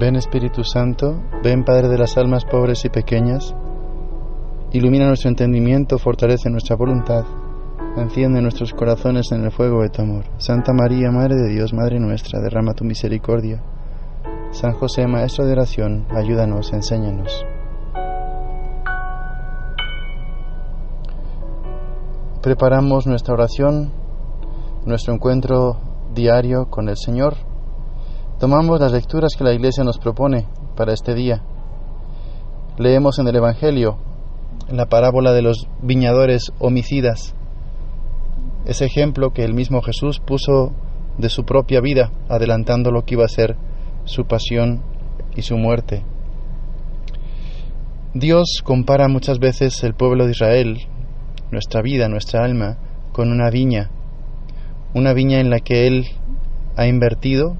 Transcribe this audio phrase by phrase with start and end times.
[0.00, 3.54] Ven Espíritu Santo, ven Padre de las almas pobres y pequeñas,
[4.72, 7.26] ilumina nuestro entendimiento, fortalece nuestra voluntad,
[7.98, 10.24] enciende nuestros corazones en el fuego de tu amor.
[10.38, 13.62] Santa María, Madre de Dios, Madre nuestra, derrama tu misericordia.
[14.52, 17.44] San José, Maestro de oración, ayúdanos, enséñanos.
[22.40, 23.92] Preparamos nuestra oración,
[24.86, 25.76] nuestro encuentro
[26.14, 27.49] diario con el Señor
[28.40, 31.42] Tomamos las lecturas que la Iglesia nos propone para este día.
[32.78, 33.98] Leemos en el Evangelio
[34.70, 37.34] la parábola de los viñadores homicidas,
[38.64, 40.72] ese ejemplo que el mismo Jesús puso
[41.18, 43.58] de su propia vida, adelantando lo que iba a ser
[44.04, 44.84] su pasión
[45.36, 46.02] y su muerte.
[48.14, 50.78] Dios compara muchas veces el pueblo de Israel,
[51.50, 52.78] nuestra vida, nuestra alma,
[53.12, 53.90] con una viña,
[54.94, 56.06] una viña en la que Él
[56.78, 57.58] ha invertido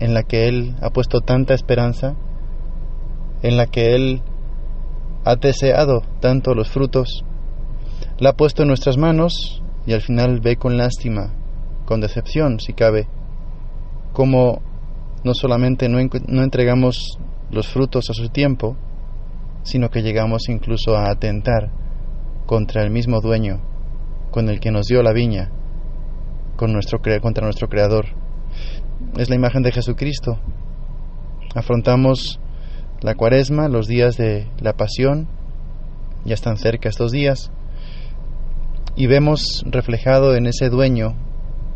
[0.00, 2.14] en la que Él ha puesto tanta esperanza,
[3.42, 4.22] en la que Él
[5.24, 7.24] ha deseado tanto los frutos,
[8.18, 11.34] la ha puesto en nuestras manos y al final ve con lástima,
[11.84, 13.08] con decepción, si cabe,
[14.12, 14.62] como
[15.24, 17.18] no solamente no, no entregamos
[17.50, 18.76] los frutos a su tiempo,
[19.62, 21.70] sino que llegamos incluso a atentar
[22.46, 23.60] contra el mismo dueño,
[24.30, 25.50] con el que nos dio la viña,
[26.56, 28.06] con nuestro, contra nuestro Creador
[29.16, 30.38] es la imagen de Jesucristo.
[31.54, 32.40] Afrontamos
[33.00, 35.28] la cuaresma, los días de la pasión,
[36.24, 37.50] ya están cerca estos días,
[38.96, 41.16] y vemos reflejado en ese dueño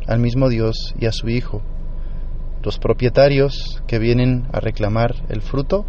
[0.07, 1.63] al mismo Dios y a su Hijo,
[2.65, 5.87] los propietarios que vienen a reclamar el fruto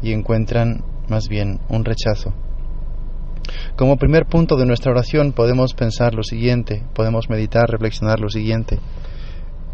[0.00, 2.32] y encuentran más bien un rechazo.
[3.76, 8.78] Como primer punto de nuestra oración podemos pensar lo siguiente, podemos meditar, reflexionar lo siguiente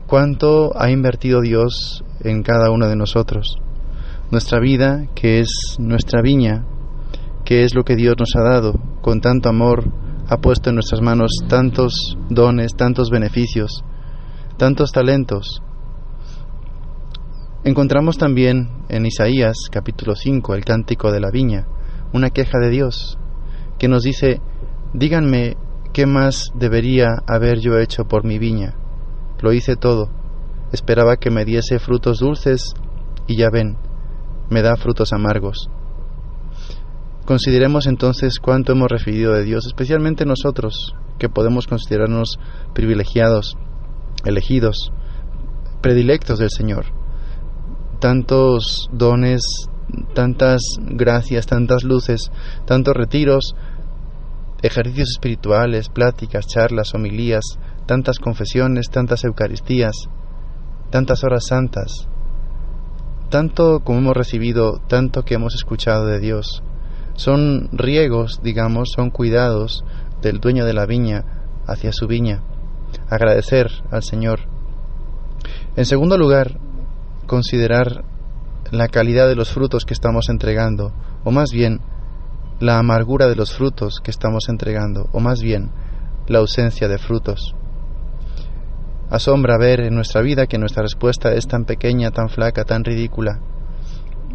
[0.08, 3.58] cuánto ha invertido Dios en cada uno de nosotros.
[4.30, 6.64] Nuestra vida, que es nuestra viña,
[7.44, 9.92] que es lo que Dios nos ha dado, con tanto amor,
[10.26, 13.84] ha puesto en nuestras manos tantos dones, tantos beneficios,
[14.56, 15.62] tantos talentos.
[17.64, 21.66] Encontramos también en Isaías capítulo 5, el cántico de la viña,
[22.14, 23.18] una queja de Dios,
[23.78, 24.40] que nos dice,
[24.94, 25.58] díganme
[25.92, 28.74] qué más debería haber yo hecho por mi viña
[29.40, 30.10] lo hice todo.
[30.72, 32.74] Esperaba que me diese frutos dulces
[33.26, 33.76] y ya ven,
[34.50, 35.70] me da frutos amargos.
[37.24, 42.38] Consideremos entonces cuánto hemos recibido de Dios, especialmente nosotros, que podemos considerarnos
[42.72, 43.56] privilegiados,
[44.24, 44.92] elegidos,
[45.82, 46.86] predilectos del Señor.
[48.00, 49.42] Tantos dones,
[50.14, 52.30] tantas gracias, tantas luces,
[52.64, 53.54] tantos retiros,
[54.62, 60.10] ejercicios espirituales, pláticas, charlas, homilías, tantas confesiones, tantas Eucaristías,
[60.90, 62.06] tantas horas santas,
[63.30, 66.62] tanto como hemos recibido, tanto que hemos escuchado de Dios.
[67.14, 69.84] Son riegos, digamos, son cuidados
[70.20, 71.24] del dueño de la viña
[71.66, 72.42] hacia su viña.
[73.08, 74.40] Agradecer al Señor.
[75.74, 76.60] En segundo lugar,
[77.26, 78.04] considerar
[78.70, 80.92] la calidad de los frutos que estamos entregando,
[81.24, 81.80] o más bien,
[82.60, 85.70] la amargura de los frutos que estamos entregando, o más bien,
[86.26, 87.54] la ausencia de frutos.
[89.10, 93.40] Asombra ver en nuestra vida que nuestra respuesta es tan pequeña, tan flaca, tan ridícula.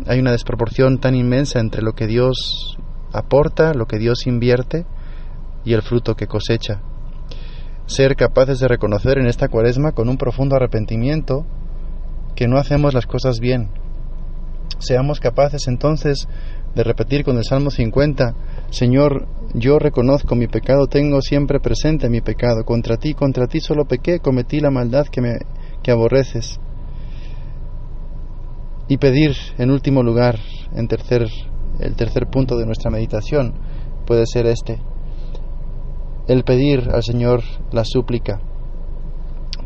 [0.08, 2.78] Hay una desproporción tan inmensa entre lo que Dios
[3.12, 4.86] aporta, lo que Dios invierte
[5.64, 6.82] y el fruto que cosecha.
[7.86, 11.46] Ser capaces de reconocer en esta cuaresma con un profundo arrepentimiento
[12.36, 13.70] que no hacemos las cosas bien.
[14.80, 16.28] Seamos capaces entonces
[16.76, 18.36] de repetir con el Salmo 50,
[18.70, 23.86] Señor, yo reconozco mi pecado, tengo siempre presente mi pecado, contra ti, contra ti solo
[23.86, 25.38] pequé, cometí la maldad que me
[25.84, 26.60] que aborreces.
[28.88, 30.40] Y pedir en último lugar,
[30.76, 31.28] en tercer
[31.80, 33.54] el tercer punto de nuestra meditación
[34.06, 34.80] puede ser este,
[36.28, 37.42] el pedir al Señor
[37.72, 38.40] la súplica,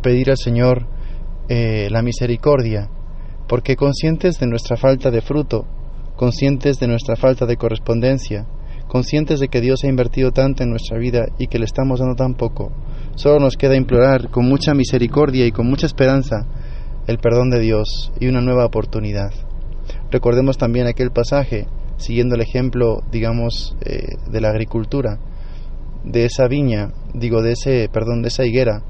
[0.01, 0.87] pedir al Señor
[1.49, 2.89] eh, la misericordia,
[3.47, 5.65] porque conscientes de nuestra falta de fruto,
[6.15, 8.45] conscientes de nuestra falta de correspondencia,
[8.87, 12.15] conscientes de que Dios ha invertido tanto en nuestra vida y que le estamos dando
[12.15, 12.71] tan poco,
[13.15, 16.45] solo nos queda implorar con mucha misericordia y con mucha esperanza
[17.07, 19.31] el perdón de Dios y una nueva oportunidad.
[20.11, 21.67] Recordemos también aquel pasaje,
[21.97, 25.19] siguiendo el ejemplo, digamos, eh, de la agricultura,
[26.03, 28.83] de esa viña, digo, de ese, perdón, de esa higuera,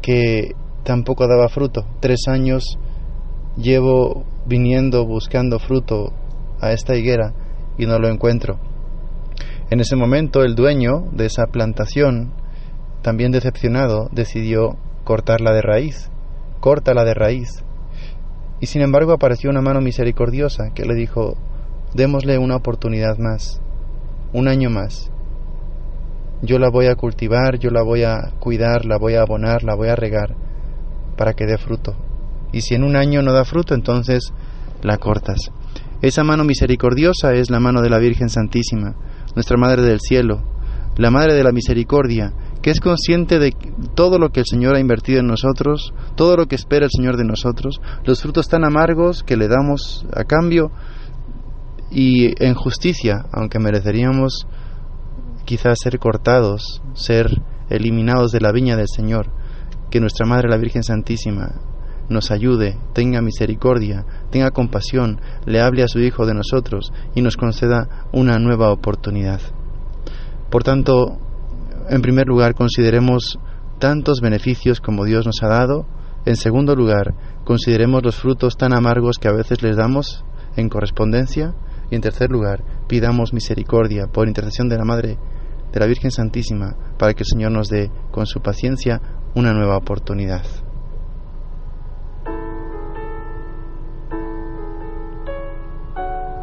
[0.00, 1.84] que tampoco daba fruto.
[2.00, 2.78] Tres años
[3.56, 6.12] llevo viniendo buscando fruto
[6.60, 7.32] a esta higuera
[7.78, 8.58] y no lo encuentro.
[9.70, 12.32] En ese momento el dueño de esa plantación,
[13.02, 16.10] también decepcionado, decidió cortarla de raíz.
[16.60, 17.64] Córtala de raíz.
[18.60, 21.36] Y sin embargo apareció una mano misericordiosa que le dijo,
[21.94, 23.60] démosle una oportunidad más,
[24.32, 25.10] un año más.
[26.42, 29.74] Yo la voy a cultivar, yo la voy a cuidar, la voy a abonar, la
[29.74, 30.34] voy a regar
[31.16, 31.96] para que dé fruto.
[32.54, 34.32] Y si en un año no da fruto, entonces
[34.80, 35.50] la cortas.
[36.02, 38.94] Esa mano misericordiosa es la mano de la Virgen Santísima,
[39.34, 40.40] nuestra Madre del Cielo,
[40.96, 43.56] la Madre de la Misericordia, que es consciente de
[43.96, 47.16] todo lo que el Señor ha invertido en nosotros, todo lo que espera el Señor
[47.16, 50.70] de nosotros, los frutos tan amargos que le damos a cambio
[51.90, 54.46] y en justicia, aunque mereceríamos
[55.44, 59.32] quizás ser cortados, ser eliminados de la viña del Señor,
[59.90, 61.73] que nuestra Madre la Virgen Santísima
[62.08, 67.36] nos ayude, tenga misericordia, tenga compasión, le hable a su Hijo de nosotros y nos
[67.36, 69.40] conceda una nueva oportunidad.
[70.50, 71.18] Por tanto,
[71.88, 73.38] en primer lugar, consideremos
[73.78, 75.86] tantos beneficios como Dios nos ha dado.
[76.24, 77.14] En segundo lugar,
[77.44, 80.24] consideremos los frutos tan amargos que a veces les damos
[80.56, 81.54] en correspondencia.
[81.90, 85.18] Y en tercer lugar, pidamos misericordia por intercesión de la Madre
[85.72, 89.02] de la Virgen Santísima para que el Señor nos dé con su paciencia
[89.34, 90.44] una nueva oportunidad.